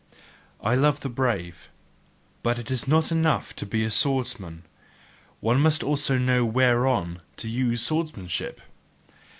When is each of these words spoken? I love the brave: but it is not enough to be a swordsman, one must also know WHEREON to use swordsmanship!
I 0.63 0.73
love 0.73 1.01
the 1.01 1.09
brave: 1.09 1.69
but 2.41 2.57
it 2.57 2.71
is 2.71 2.87
not 2.87 3.11
enough 3.11 3.55
to 3.55 3.67
be 3.67 3.83
a 3.83 3.91
swordsman, 3.91 4.63
one 5.41 5.61
must 5.61 5.83
also 5.83 6.17
know 6.17 6.43
WHEREON 6.43 7.19
to 7.37 7.47
use 7.47 7.83
swordsmanship! 7.83 8.61